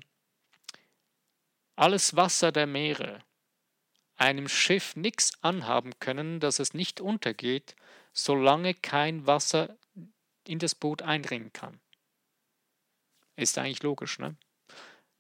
[1.77, 3.23] alles Wasser der Meere
[4.17, 7.75] einem Schiff nichts anhaben können, dass es nicht untergeht,
[8.13, 9.77] solange kein Wasser
[10.47, 11.81] in das Boot eindringen kann.
[13.37, 14.37] Ist eigentlich logisch, ne?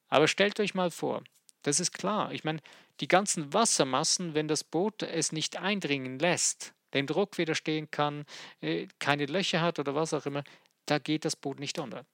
[0.08, 1.24] Aber stellt euch mal vor,
[1.62, 2.32] das ist klar.
[2.32, 2.60] Ich meine,
[3.00, 8.24] die ganzen Wassermassen, wenn das Boot es nicht eindringen lässt, dem Druck widerstehen kann,
[8.60, 10.44] äh, keine Löcher hat oder was auch immer,
[10.86, 12.06] da geht das Boot nicht unter.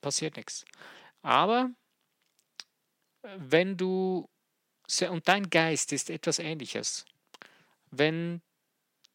[0.00, 0.64] Passiert nichts.
[1.22, 1.70] Aber
[3.36, 4.28] wenn du,
[5.08, 7.04] und dein Geist ist etwas ähnliches,
[7.90, 8.42] wenn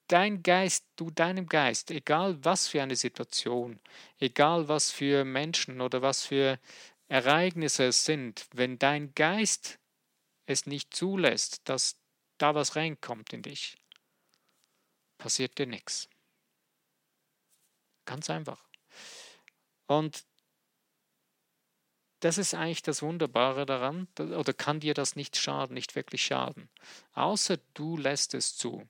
[0.08, 3.80] dein Geist, du deinem Geist, egal was für eine Situation,
[4.18, 6.60] egal was für Menschen oder was für
[7.08, 9.80] Ereignisse es sind, wenn dein Geist
[10.46, 11.98] es nicht zulässt, dass
[12.38, 13.78] da was reinkommt in dich,
[15.18, 16.10] passiert dir nichts.
[18.06, 18.64] Ganz einfach.
[19.86, 20.26] Und
[22.20, 26.70] das ist eigentlich das Wunderbare daran, oder kann dir das nicht schaden, nicht wirklich schaden,
[27.14, 28.88] außer du lässt es zu.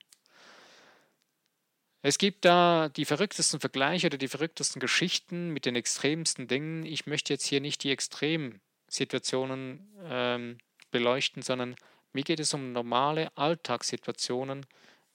[2.02, 6.86] Es gibt da die verrücktesten Vergleiche oder die verrücktesten Geschichten mit den extremsten Dingen.
[6.86, 10.60] Ich möchte jetzt hier nicht die Extremsituationen ähm,
[10.92, 11.76] beleuchten, sondern
[12.13, 14.65] mir geht es um normale Alltagssituationen,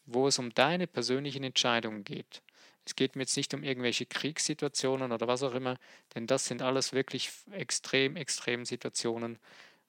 [0.04, 2.42] wo es um deine persönlichen Entscheidungen geht.
[2.86, 5.78] Es geht mir jetzt nicht um irgendwelche Kriegssituationen oder was auch immer,
[6.14, 9.38] denn das sind alles wirklich extrem, extrem Situationen.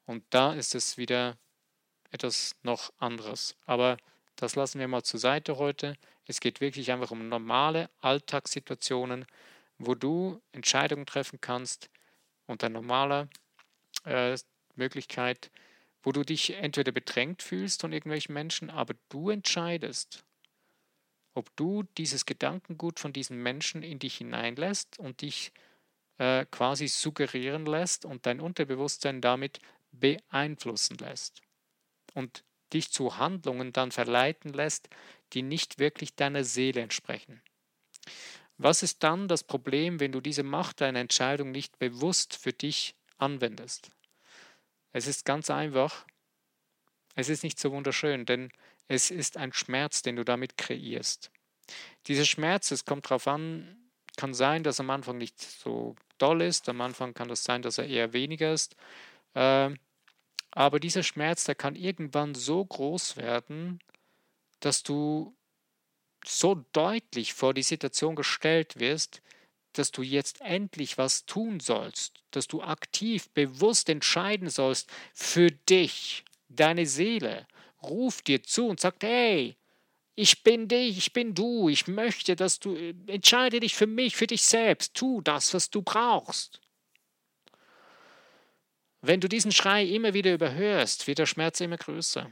[0.05, 1.37] Und da ist es wieder
[2.11, 3.55] etwas noch anderes.
[3.65, 3.97] Aber
[4.35, 5.97] das lassen wir mal zur Seite heute.
[6.25, 9.25] Es geht wirklich einfach um normale Alltagssituationen,
[9.77, 11.89] wo du Entscheidungen treffen kannst
[12.47, 13.27] unter normaler
[14.05, 14.37] äh,
[14.75, 15.51] Möglichkeit,
[16.03, 20.23] wo du dich entweder bedrängt fühlst von irgendwelchen Menschen, aber du entscheidest,
[21.35, 25.51] ob du dieses Gedankengut von diesen Menschen in dich hineinlässt und dich
[26.17, 29.59] äh, quasi suggerieren lässt und dein Unterbewusstsein damit
[29.91, 31.41] beeinflussen lässt
[32.13, 32.43] und
[32.73, 34.89] dich zu Handlungen dann verleiten lässt,
[35.33, 37.41] die nicht wirklich deiner Seele entsprechen.
[38.57, 42.95] Was ist dann das Problem, wenn du diese Macht deiner Entscheidung nicht bewusst für dich
[43.17, 43.91] anwendest?
[44.93, 46.05] Es ist ganz einfach.
[47.15, 48.51] Es ist nicht so wunderschön, denn
[48.87, 51.31] es ist ein Schmerz, den du damit kreierst.
[52.07, 53.77] Dieser Schmerz, es kommt darauf an,
[54.17, 57.77] kann sein, dass am Anfang nicht so doll ist, am Anfang kann das sein, dass
[57.77, 58.75] er eher weniger ist.
[59.33, 59.71] Äh,
[60.51, 63.79] aber dieser Schmerz, der kann irgendwann so groß werden,
[64.61, 65.35] dass du
[66.25, 69.21] so deutlich vor die Situation gestellt wirst,
[69.73, 76.23] dass du jetzt endlich was tun sollst, dass du aktiv, bewusst entscheiden sollst für dich,
[76.55, 77.47] deine Seele,
[77.81, 79.57] ruft dir zu und sagt, hey,
[80.15, 82.75] ich bin dich, ich bin du, ich möchte, dass du,
[83.07, 86.61] entscheide dich für mich, für dich selbst, tu das, was du brauchst.
[89.01, 92.31] Wenn du diesen Schrei immer wieder überhörst, wird der Schmerz immer größer.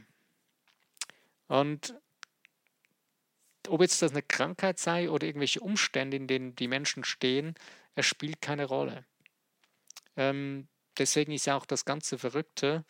[1.46, 1.94] Und
[3.68, 7.54] ob jetzt das eine Krankheit sei oder irgendwelche Umstände, in denen die Menschen stehen,
[7.94, 9.04] es spielt keine Rolle.
[10.16, 12.84] Ähm, deswegen ist ja auch das ganze Verrückte,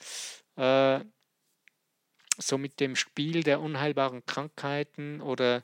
[0.57, 1.01] äh,
[2.39, 5.63] so mit dem Spiel der unheilbaren Krankheiten oder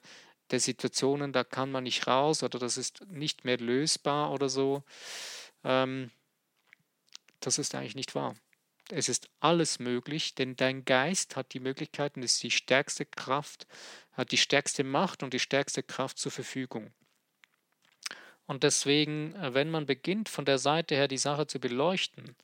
[0.50, 4.83] der Situationen, da kann man nicht raus oder das ist nicht mehr lösbar oder so.
[5.64, 6.11] Ähm,
[7.40, 8.35] das ist eigentlich nicht wahr.
[8.90, 13.66] Es ist alles möglich, denn dein Geist hat die Möglichkeiten, ist die stärkste Kraft,
[14.12, 16.92] hat die stärkste Macht und die stärkste Kraft zur Verfügung.
[18.46, 22.35] Und deswegen, äh, wenn man beginnt, von der Seite her die Sache zu beleuchten,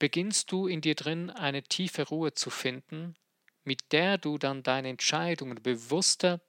[0.00, 3.14] beginnst du in dir drin eine tiefe Ruhe zu finden,
[3.62, 6.40] mit der du dann deine Entscheidungen bewusster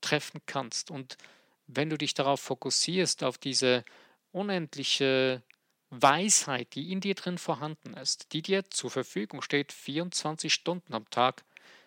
[0.00, 0.90] treffen kannst.
[0.90, 1.18] Und
[1.66, 3.84] wenn du dich darauf fokussierst, auf diese
[4.32, 5.42] unendliche
[5.90, 11.10] Weisheit, die in dir drin vorhanden ist, die dir zur Verfügung steht, 24 Stunden am
[11.10, 11.44] Tag,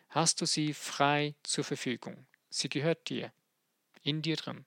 [0.10, 2.28] hast du sie frei zur Verfügung.
[2.50, 3.32] Sie gehört dir,
[4.04, 4.66] in dir drin.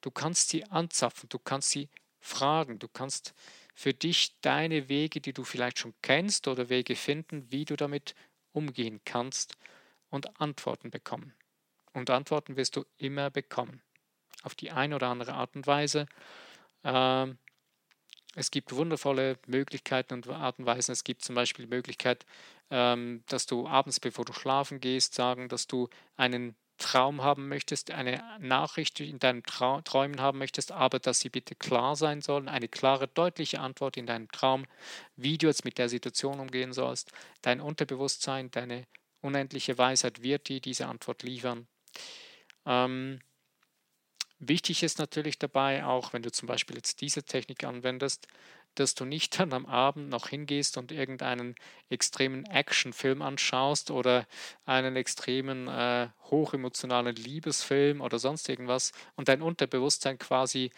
[0.00, 1.88] Du kannst sie anzapfen, du kannst sie
[2.20, 3.34] fragen, du kannst
[3.76, 8.14] für dich deine Wege, die du vielleicht schon kennst oder Wege finden, wie du damit
[8.52, 9.58] umgehen kannst
[10.08, 11.34] und Antworten bekommen.
[11.92, 13.82] Und Antworten wirst du immer bekommen.
[14.42, 16.06] Auf die eine oder andere Art und Weise.
[16.84, 17.38] Ähm,
[18.34, 20.92] es gibt wundervolle Möglichkeiten und Art und Weisen.
[20.92, 22.24] Es gibt zum Beispiel die Möglichkeit,
[22.70, 27.90] ähm, dass du abends, bevor du schlafen gehst, sagen, dass du einen Traum haben möchtest,
[27.90, 32.48] eine Nachricht in deinem Trau Träumen haben möchtest, aber dass sie bitte klar sein sollen,
[32.48, 34.66] eine klare, deutliche Antwort in deinem Traum,
[35.16, 37.12] wie du jetzt mit der Situation umgehen sollst.
[37.42, 38.86] Dein Unterbewusstsein, deine
[39.20, 41.66] unendliche Weisheit wird dir diese Antwort liefern.
[42.64, 43.20] Ähm,
[44.38, 48.28] wichtig ist natürlich dabei auch, wenn du zum Beispiel jetzt diese Technik anwendest,
[48.80, 51.54] dass du nicht dann am Abend noch hingehst und irgendeinen
[51.88, 54.26] extremen Actionfilm anschaust oder
[54.64, 60.70] einen extremen äh, hochemotionalen Liebesfilm oder sonst irgendwas und dein Unterbewusstsein quasi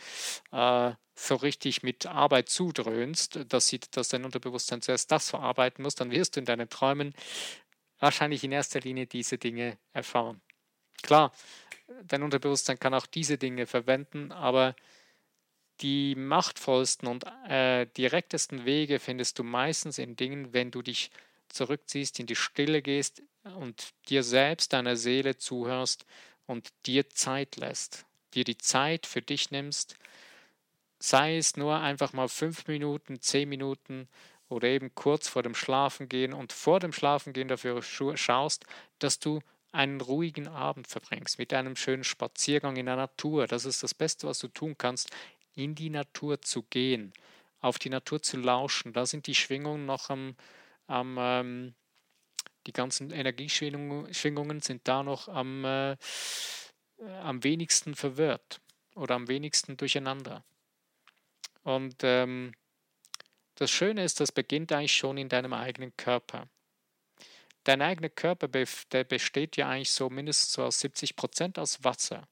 [0.52, 5.96] äh, so richtig mit Arbeit zudröhnst, dass, sie, dass dein Unterbewusstsein zuerst das verarbeiten muss,
[5.96, 7.12] dann wirst du in deinen Träumen
[7.98, 10.40] wahrscheinlich in erster Linie diese Dinge erfahren.
[11.02, 11.32] Klar,
[12.04, 14.74] dein Unterbewusstsein kann auch diese Dinge verwenden, aber
[15.80, 21.10] die machtvollsten und äh, direktesten Wege findest du meistens in Dingen, wenn du dich
[21.48, 23.22] zurückziehst, in die Stille gehst
[23.56, 26.04] und dir selbst, deiner Seele zuhörst
[26.46, 29.96] und dir Zeit lässt, dir die Zeit für dich nimmst,
[30.98, 34.08] sei es nur einfach mal fünf Minuten, zehn Minuten
[34.48, 38.64] oder eben kurz vor dem Schlafengehen und vor dem Schlafengehen dafür schaust,
[38.98, 43.46] dass du einen ruhigen Abend verbringst mit einem schönen Spaziergang in der Natur.
[43.46, 45.10] Das ist das Beste, was du tun kannst,
[45.58, 47.12] in die Natur zu gehen,
[47.60, 48.92] auf die Natur zu lauschen.
[48.92, 50.36] Da sind die Schwingungen noch am,
[50.86, 51.74] am ähm,
[52.66, 55.96] die ganzen Energieschwingungen sind da noch am, äh,
[57.22, 58.60] am wenigsten verwirrt
[58.94, 60.44] oder am wenigsten durcheinander.
[61.62, 62.52] Und ähm,
[63.56, 66.48] das Schöne ist, das beginnt eigentlich schon in deinem eigenen Körper.
[67.64, 72.28] Dein eigener Körper der besteht ja eigentlich so mindestens so aus 70 Prozent aus Wasser.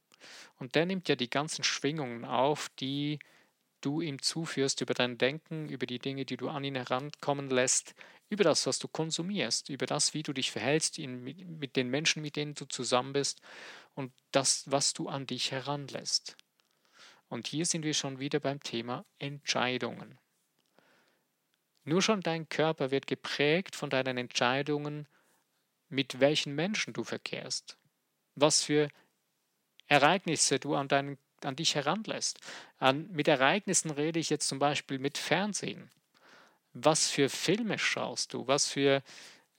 [0.59, 3.19] Und der nimmt ja die ganzen Schwingungen auf, die
[3.81, 7.95] du ihm zuführst über dein Denken, über die Dinge, die du an ihn herankommen lässt,
[8.29, 11.89] über das, was du konsumierst, über das, wie du dich verhältst in, mit, mit den
[11.89, 13.41] Menschen, mit denen du zusammen bist
[13.95, 16.37] und das, was du an dich heranlässt.
[17.29, 20.19] Und hier sind wir schon wieder beim Thema Entscheidungen.
[21.85, 25.07] Nur schon dein Körper wird geprägt von deinen Entscheidungen,
[25.89, 27.79] mit welchen Menschen du verkehrst,
[28.35, 28.89] was für
[29.88, 32.38] Ereignisse du an, deinen, an dich heranlässt.
[32.79, 35.90] An, mit Ereignissen rede ich jetzt zum Beispiel mit Fernsehen.
[36.72, 38.46] Was für Filme schaust du?
[38.46, 39.03] Was für,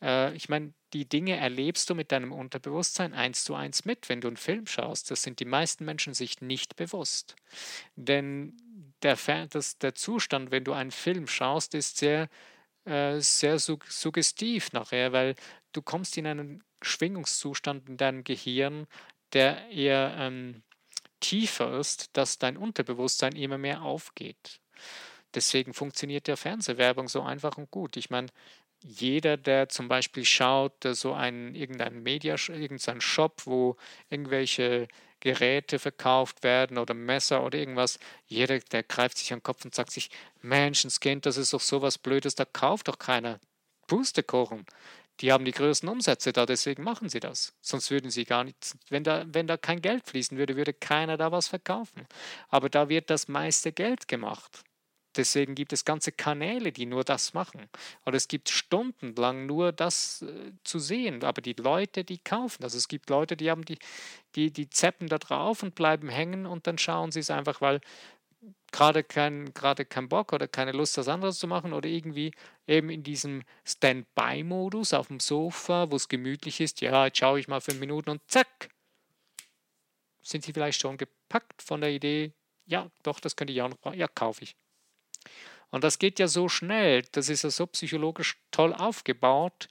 [0.01, 4.21] äh, ich meine, die Dinge erlebst du mit deinem Unterbewusstsein eins zu eins mit, wenn
[4.21, 5.11] du einen Film schaust.
[5.11, 7.35] Das sind die meisten Menschen sich nicht bewusst.
[7.95, 8.55] Denn
[9.01, 12.29] der, das, der Zustand, wenn du einen Film schaust, ist sehr,
[12.85, 15.35] äh, sehr suggestiv nachher, weil
[15.73, 18.87] du kommst in einen Schwingungszustand in deinem Gehirn,
[19.33, 20.63] der eher ähm,
[21.19, 24.59] tiefer ist, dass dein Unterbewusstsein immer mehr aufgeht.
[25.33, 27.97] Deswegen funktioniert der Fernsehwerbung so einfach und gut.
[27.97, 28.27] Ich meine,
[28.83, 33.75] jeder, der zum Beispiel schaut, so einen irgendeinen Media, irgendeinen Shop, wo
[34.09, 34.87] irgendwelche
[35.19, 39.91] Geräte verkauft werden oder Messer oder irgendwas, jeder, der greift sich den Kopf und sagt
[39.91, 40.09] sich,
[40.41, 43.39] Menschenskind, das ist doch sowas Blödes, da kauft doch keiner.
[43.87, 44.65] Pustekuchen.
[45.21, 47.53] Die haben die größten Umsätze da, deswegen machen sie das.
[47.61, 51.17] Sonst würden sie gar nicht, wenn da, wenn da kein Geld fließen würde, würde keiner
[51.17, 52.05] da was verkaufen.
[52.49, 54.63] Aber da wird das meiste Geld gemacht.
[55.17, 57.67] Deswegen gibt es ganze Kanäle, die nur das machen.
[58.05, 61.23] Oder es gibt stundenlang nur das äh, zu sehen.
[61.23, 62.75] Aber die Leute, die kaufen das.
[62.75, 63.79] Es gibt Leute, die haben die,
[64.35, 67.81] die, die zeppen da drauf und bleiben hängen und dann schauen sie es einfach, weil
[68.71, 72.31] gerade kein, gerade kein Bock oder keine Lust, was anderes zu machen oder irgendwie
[72.67, 77.47] eben in diesem Standby-Modus auf dem Sofa, wo es gemütlich ist, ja, jetzt schaue ich
[77.47, 78.69] mal fünf Minuten und zack,
[80.21, 82.33] sind sie vielleicht schon gepackt von der Idee,
[82.65, 84.55] ja, doch, das könnte ich auch noch brauchen, ja, kaufe ich.
[85.69, 89.67] Und das geht ja so schnell, das ist ja so psychologisch toll aufgebaut.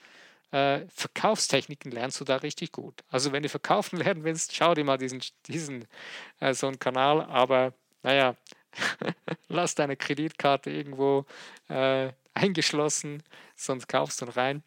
[0.50, 3.02] Äh, Verkaufstechniken lernst du da richtig gut.
[3.09, 5.87] Also wenn du verkaufen lernen willst, schau dir mal diesen, diesen
[6.40, 7.74] äh, so einen Kanal, aber
[8.07, 8.37] naja,
[9.49, 11.27] lass deine Kreditkarte irgendwo
[11.69, 13.23] äh, eingeschlossen,
[13.57, 14.62] sonst kaufst du rein.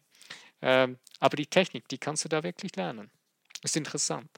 [0.60, 3.10] Ähm, aber die Technik, die kannst du da wirklich lernen.
[3.62, 4.28] Ist interessant.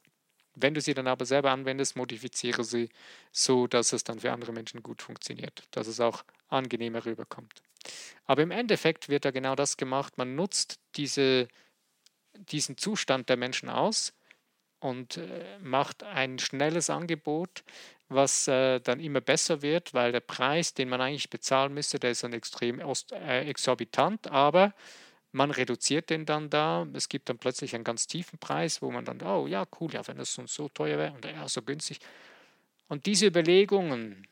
[0.55, 2.91] Wenn du sie dann aber selber anwendest, modifiziere sie
[3.33, 7.61] so, dass es dann für andere Menschen gut funktioniert, dass es auch angenehmer rüberkommt.
[8.27, 10.17] Aber im Endeffekt wird da genau das gemacht.
[10.17, 11.49] Man nutzt diese,
[12.35, 14.13] diesen Zustand der Menschen aus
[14.79, 17.65] und äh, macht ein schnelles Angebot,
[18.15, 22.11] was äh, dann immer besser wird, weil der Preis, den man eigentlich bezahlen müsste, der
[22.11, 24.75] ist dann extrem äh, exorbitant, aber
[25.33, 26.87] man reduziert den dann da.
[26.93, 30.07] Es gibt dann plötzlich einen ganz tiefen Preis, wo man dann, oh ja, cool, ja,
[30.07, 31.99] wenn das so, so teuer wäre und ja, so günstig.
[32.89, 34.27] Und diese Überlegungen,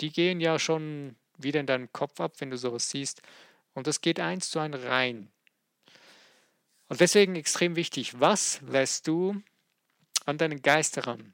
[0.00, 3.22] die gehen ja schon wieder in deinem Kopf ab, wenn du sowas siehst.
[3.72, 5.30] Und das geht eins zu eins rein.
[6.88, 9.42] Und deswegen extrem wichtig, was lässt du
[10.26, 11.32] an deinen Geist heran?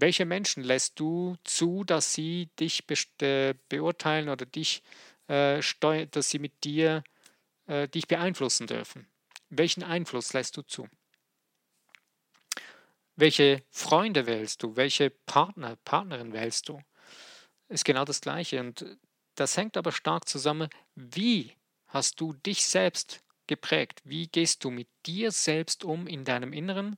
[0.00, 4.82] Welche Menschen lässt du zu, dass sie dich be beurteilen oder dich
[5.26, 7.02] äh, steuern, dass sie mit dir
[7.66, 9.08] äh, dich beeinflussen dürfen?
[9.50, 10.88] Welchen Einfluss lässt du zu?
[13.16, 14.76] Welche Freunde wählst du?
[14.76, 16.80] Welche Partner, Partnerin wählst du?
[17.68, 18.60] Ist genau das Gleiche.
[18.60, 18.84] Und
[19.34, 21.52] das hängt aber stark zusammen, wie
[21.88, 24.00] hast du dich selbst geprägt?
[24.04, 26.96] Wie gehst du mit dir selbst um in deinem Inneren?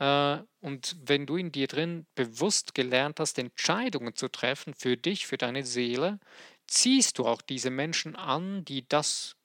[0.00, 5.26] Äh, und wenn du in dir drin bewusst gelernt hast, Entscheidungen zu treffen für dich,
[5.26, 6.18] für deine Seele,
[6.66, 9.36] ziehst du auch diese Menschen an, die das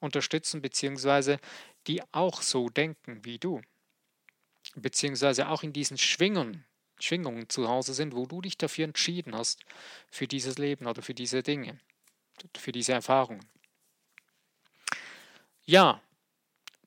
[0.00, 1.38] unterstützen, beziehungsweise
[1.86, 3.60] die auch so denken wie du,
[4.74, 6.64] beziehungsweise auch in diesen Schwingungen,
[6.98, 9.60] Schwingungen zu Hause sind, wo du dich dafür entschieden hast,
[10.10, 11.78] für dieses Leben oder für diese Dinge,
[12.56, 13.44] für diese Erfahrungen.
[15.66, 16.00] Ja,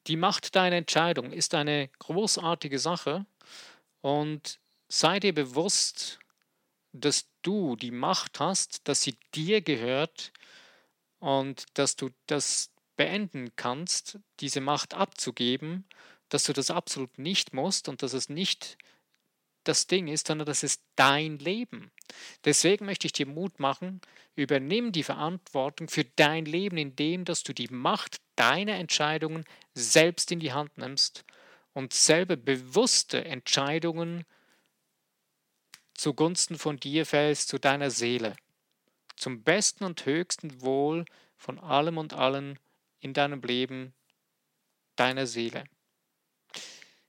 [0.08, 3.26] die Macht deiner Entscheidung ist eine großartige Sache
[4.02, 6.20] und sei dir bewusst,
[6.94, 10.32] dass du die Macht hast, dass sie dir gehört
[11.20, 15.86] und dass du das beenden kannst, diese Macht abzugeben,
[16.30, 18.78] dass du das absolut nicht musst und dass es nicht
[19.64, 21.92] das Ding ist, sondern das ist dein Leben.
[22.46, 24.02] Deswegen möchte ich dir Mut machen,
[24.36, 29.44] übernimm die Verantwortung für dein Leben, indem dass du die Macht deiner Entscheidungen
[29.78, 31.24] selbst in die Hand nimmst
[31.74, 34.26] und selber bewusste Entscheidungen
[35.94, 38.36] zugunsten von dir fällst, zu deiner Seele,
[39.16, 41.06] zum besten und höchsten Wohl
[41.38, 42.60] von allem und allen
[43.00, 43.94] in deinem Leben,
[44.96, 45.66] deiner Seele.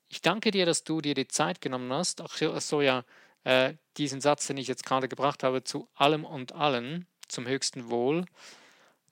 [0.09, 2.21] Ich danke dir, dass du dir die Zeit genommen hast.
[2.21, 3.05] Ach so, ja,
[3.45, 7.91] äh, diesen Satz, den ich jetzt gerade gebracht habe, zu allem und allen, zum höchsten
[7.91, 8.25] Wohl.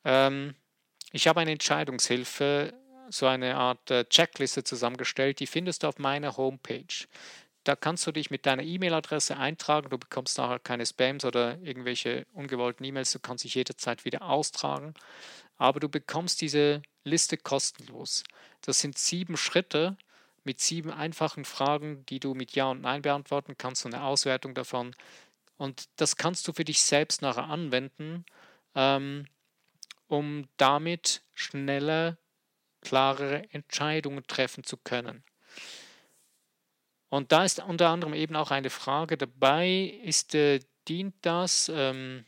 [0.05, 0.55] Ähm,
[1.13, 2.73] ich habe eine Entscheidungshilfe,
[3.11, 7.07] so eine Art äh, Checkliste zusammengestellt, die findest du auf meiner Homepage.
[7.65, 9.91] Da kannst du dich mit deiner E-Mail-Adresse eintragen.
[9.91, 13.11] Du bekommst nachher keine Spams oder irgendwelche ungewollten E-Mails.
[13.11, 14.95] Du kannst dich jederzeit wieder austragen.
[15.57, 18.23] Aber du bekommst diese Liste kostenlos.
[18.61, 19.97] Das sind sieben Schritte,
[20.45, 24.55] mit sieben einfachen Fragen, die du mit Ja und Nein beantworten kannst und eine Auswertung
[24.55, 24.95] davon.
[25.57, 28.25] Und das kannst du für dich selbst nachher anwenden,
[28.77, 29.27] ähm,
[30.07, 32.17] um damit schneller,
[32.87, 35.25] klarere Entscheidungen treffen zu können.
[37.09, 42.25] Und da ist unter anderem eben auch eine Frage dabei, ist, äh, dient das, ähm,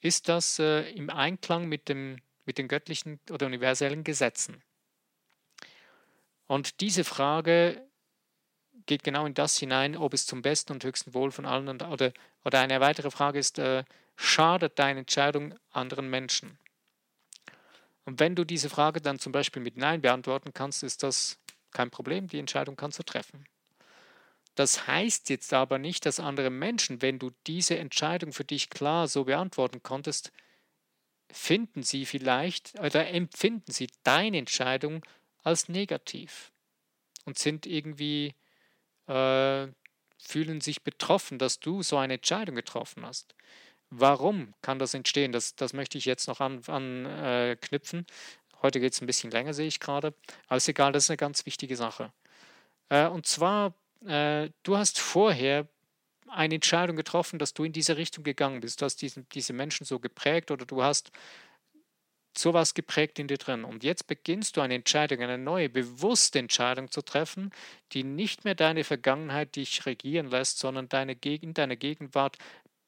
[0.00, 4.62] ist das äh, im Einklang mit, dem, mit den göttlichen oder universellen Gesetzen?
[6.46, 7.82] Und diese Frage
[8.86, 11.82] geht genau in das hinein, ob es zum besten und höchsten Wohl von allen und,
[11.82, 12.12] oder,
[12.44, 16.58] oder eine weitere Frage ist, äh, schadet deine Entscheidung anderen Menschen?
[18.06, 21.38] Und wenn du diese Frage dann zum Beispiel mit Nein beantworten kannst, ist das
[21.72, 23.44] kein Problem, die Entscheidung kannst du treffen.
[24.54, 29.06] Das heißt jetzt aber nicht, dass andere Menschen, wenn du diese Entscheidung für dich klar
[29.06, 30.32] so beantworten konntest,
[31.30, 35.04] finden sie vielleicht oder empfinden sie deine Entscheidung
[35.42, 36.52] als negativ
[37.26, 38.34] und sind irgendwie,
[39.08, 39.68] äh,
[40.18, 43.34] fühlen sich betroffen, dass du so eine Entscheidung getroffen hast.
[43.90, 45.32] Warum kann das entstehen?
[45.32, 46.74] Das, das möchte ich jetzt noch anknüpfen.
[46.74, 47.56] An, äh,
[48.62, 50.14] Heute geht es ein bisschen länger, sehe ich gerade.
[50.48, 52.12] Aber ist egal, das ist eine ganz wichtige Sache.
[52.88, 53.74] Äh, und zwar,
[54.06, 55.68] äh, du hast vorher
[56.28, 58.80] eine Entscheidung getroffen, dass du in diese Richtung gegangen bist.
[58.80, 61.12] Du hast diesen, diese Menschen so geprägt oder du hast
[62.36, 63.64] sowas geprägt in dir drin.
[63.64, 67.50] Und jetzt beginnst du eine Entscheidung, eine neue, bewusste Entscheidung zu treffen,
[67.92, 72.36] die nicht mehr deine Vergangenheit dich regieren lässt, sondern deine, in deiner Gegenwart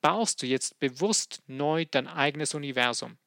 [0.01, 3.19] baust du jetzt bewusst neu dein eigenes Universum.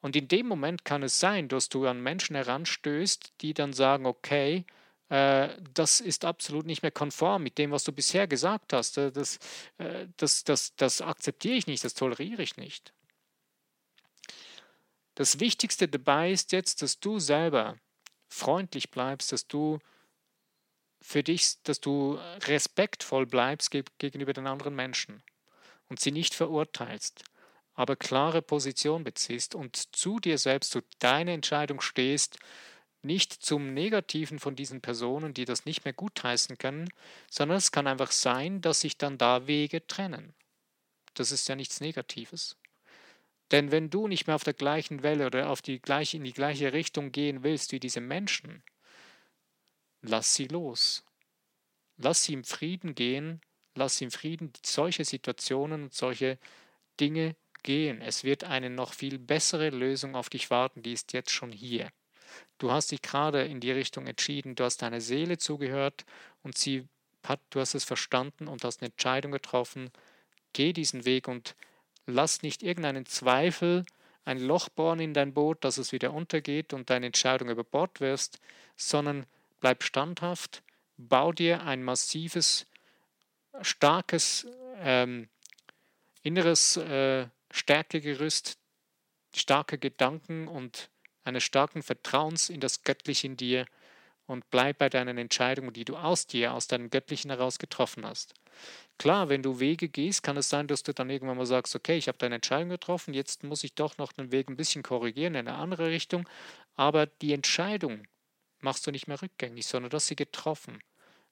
[0.00, 4.04] Und in dem Moment kann es sein, dass du an Menschen heranstößt, die dann sagen,
[4.04, 4.66] okay,
[5.08, 8.98] äh, das ist absolut nicht mehr konform mit dem, was du bisher gesagt hast.
[8.98, 9.38] Äh, das,
[9.78, 12.92] äh, das, das, das akzeptiere ich nicht, das toleriere ich nicht.
[15.14, 17.78] Das Wichtigste dabei ist jetzt, dass du selber
[18.28, 19.78] freundlich bleibst, dass du
[21.06, 25.22] für dich, dass du respektvoll bleibst gegenüber den anderen Menschen
[25.90, 27.24] und sie nicht verurteilst,
[27.74, 32.38] aber klare Position beziehst und zu dir selbst, zu deiner Entscheidung stehst,
[33.02, 36.88] nicht zum Negativen von diesen Personen, die das nicht mehr gutheißen können,
[37.30, 40.32] sondern es kann einfach sein, dass sich dann da Wege trennen.
[41.12, 42.56] Das ist ja nichts Negatives.
[43.50, 46.32] Denn wenn du nicht mehr auf der gleichen Welle oder auf die gleiche, in die
[46.32, 48.62] gleiche Richtung gehen willst wie diese Menschen,
[50.04, 51.04] lass sie los.
[51.96, 53.40] Lass sie im Frieden gehen,
[53.74, 56.38] lass sie im Frieden solche Situationen und solche
[57.00, 58.00] Dinge gehen.
[58.00, 61.90] Es wird eine noch viel bessere Lösung auf dich warten, die ist jetzt schon hier.
[62.58, 66.04] Du hast dich gerade in die Richtung entschieden, du hast deiner Seele zugehört
[66.42, 66.88] und sie
[67.24, 69.90] hat, du hast es verstanden und hast eine Entscheidung getroffen.
[70.52, 71.56] Geh diesen Weg und
[72.06, 73.84] Lass nicht irgendeinen Zweifel
[74.24, 78.00] ein Loch bohren in dein Boot, dass es wieder untergeht und deine Entscheidung über Bord
[78.00, 78.40] wirst,
[78.76, 79.26] sondern
[79.64, 80.62] bleib standhaft,
[80.98, 82.66] bau dir ein massives,
[83.62, 84.46] starkes
[84.76, 85.30] ähm,
[86.22, 88.58] inneres äh, Stärkegerüst,
[89.34, 90.90] starke Gedanken und
[91.22, 93.64] eines starken Vertrauens in das Göttliche in dir
[94.26, 98.34] und bleib bei deinen Entscheidungen, die du aus dir, aus deinem Göttlichen heraus getroffen hast.
[98.98, 101.96] Klar, wenn du Wege gehst, kann es sein, dass du dann irgendwann mal sagst, okay,
[101.96, 105.34] ich habe deine Entscheidung getroffen, jetzt muss ich doch noch den Weg ein bisschen korrigieren
[105.34, 106.28] in eine andere Richtung,
[106.76, 108.06] aber die Entscheidung
[108.64, 110.82] machst du nicht mehr rückgängig, sondern du hast sie getroffen.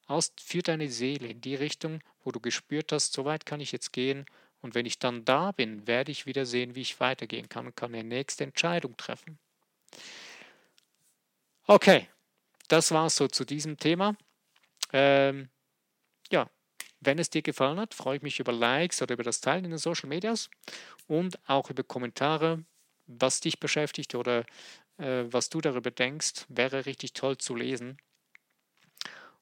[0.07, 3.73] Aus, für deine Seele in die Richtung, wo du gespürt hast, so weit kann ich
[3.73, 4.27] jetzt gehen
[4.61, 7.77] und wenn ich dann da bin, werde ich wieder sehen, wie ich weitergehen kann und
[7.77, 9.39] kann eine nächste Entscheidung treffen.
[11.67, 12.09] Okay,
[12.69, 14.17] das war es so zu diesem Thema.
[14.93, 15.49] Ähm,
[16.31, 16.49] ja,
[17.01, 19.71] wenn es dir gefallen hat, freue ich mich über Likes oder über das Teilen in
[19.71, 20.51] den Social Medias
[21.09, 22.65] und auch über Kommentare,
[23.07, 24.45] was dich beschäftigt oder
[25.03, 26.47] äh, was du darüber denkst.
[26.49, 27.99] Wäre richtig toll zu lesen.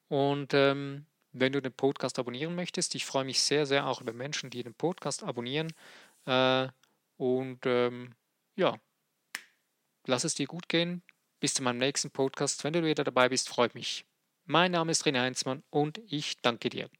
[0.08, 4.12] Und ähm, wenn du den Podcast abonnieren möchtest, ich freue mich sehr, sehr auch über
[4.12, 5.72] Menschen, die den Podcast abonnieren.
[6.26, 6.68] Äh,
[7.16, 8.14] und ähm,
[8.56, 8.78] ja,
[10.06, 11.02] lass es dir gut gehen.
[11.38, 12.64] Bis zu meinem nächsten Podcast.
[12.64, 14.04] Wenn du wieder dabei bist, freut mich.
[14.44, 16.90] Mein Name ist René Heinzmann und ich danke dir.